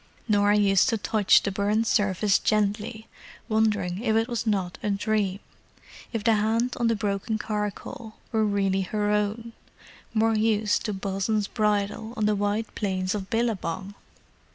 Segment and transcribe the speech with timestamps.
[0.27, 3.05] Norah used to touch the burned surface gently,
[3.47, 8.81] wondering if it was not a dream—if the hand on the broken charcoal were really
[8.81, 9.53] her own,
[10.11, 13.93] more used to Bosun's bridle on the wide plains of Billabong!